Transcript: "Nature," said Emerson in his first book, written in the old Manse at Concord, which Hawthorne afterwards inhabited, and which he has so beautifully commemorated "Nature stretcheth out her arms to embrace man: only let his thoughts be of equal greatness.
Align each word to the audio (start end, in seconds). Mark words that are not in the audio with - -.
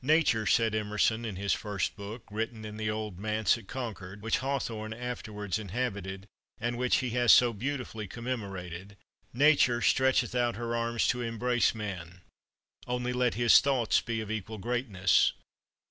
"Nature," 0.00 0.46
said 0.46 0.74
Emerson 0.74 1.26
in 1.26 1.36
his 1.36 1.52
first 1.52 1.96
book, 1.96 2.22
written 2.30 2.64
in 2.64 2.78
the 2.78 2.88
old 2.90 3.18
Manse 3.18 3.58
at 3.58 3.66
Concord, 3.68 4.22
which 4.22 4.38
Hawthorne 4.38 4.94
afterwards 4.94 5.58
inhabited, 5.58 6.24
and 6.58 6.78
which 6.78 6.96
he 7.00 7.10
has 7.10 7.30
so 7.30 7.52
beautifully 7.52 8.08
commemorated 8.08 8.96
"Nature 9.34 9.82
stretcheth 9.82 10.34
out 10.34 10.56
her 10.56 10.74
arms 10.74 11.06
to 11.08 11.20
embrace 11.20 11.74
man: 11.74 12.22
only 12.86 13.12
let 13.12 13.34
his 13.34 13.60
thoughts 13.60 14.00
be 14.00 14.22
of 14.22 14.30
equal 14.30 14.56
greatness. 14.56 15.34